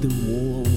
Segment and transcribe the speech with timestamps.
[0.00, 0.69] the wolf.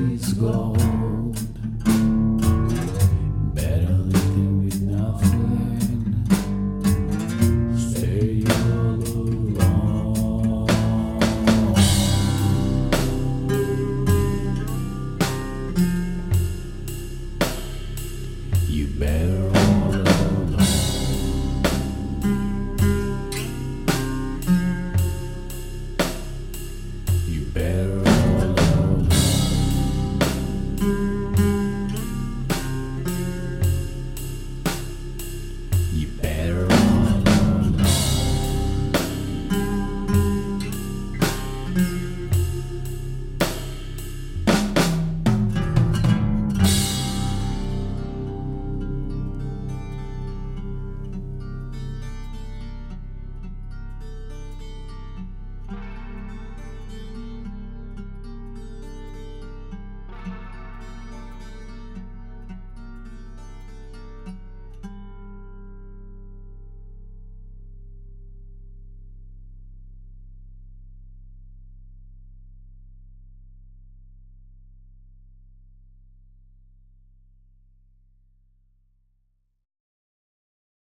[0.00, 0.99] is gone.